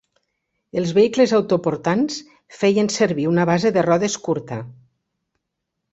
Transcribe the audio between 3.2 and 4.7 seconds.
una base de rodes curta.